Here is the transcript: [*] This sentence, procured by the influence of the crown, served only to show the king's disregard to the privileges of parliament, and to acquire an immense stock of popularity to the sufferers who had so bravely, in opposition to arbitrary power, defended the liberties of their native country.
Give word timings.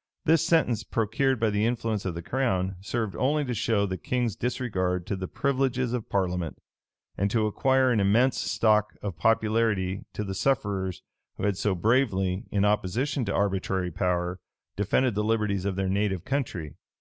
[*] 0.00 0.24
This 0.24 0.46
sentence, 0.46 0.84
procured 0.84 1.40
by 1.40 1.50
the 1.50 1.66
influence 1.66 2.04
of 2.04 2.14
the 2.14 2.22
crown, 2.22 2.76
served 2.80 3.16
only 3.16 3.44
to 3.44 3.54
show 3.54 3.86
the 3.86 3.96
king's 3.98 4.36
disregard 4.36 5.04
to 5.08 5.16
the 5.16 5.26
privileges 5.26 5.92
of 5.92 6.08
parliament, 6.08 6.58
and 7.18 7.28
to 7.32 7.48
acquire 7.48 7.90
an 7.90 7.98
immense 7.98 8.38
stock 8.38 8.94
of 9.02 9.18
popularity 9.18 10.04
to 10.12 10.22
the 10.22 10.32
sufferers 10.32 11.02
who 11.38 11.42
had 11.42 11.56
so 11.56 11.74
bravely, 11.74 12.44
in 12.52 12.64
opposition 12.64 13.24
to 13.24 13.34
arbitrary 13.34 13.90
power, 13.90 14.38
defended 14.76 15.16
the 15.16 15.24
liberties 15.24 15.64
of 15.64 15.74
their 15.74 15.88
native 15.88 16.24
country. 16.24 16.76